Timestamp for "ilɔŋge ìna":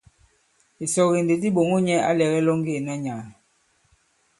2.41-2.93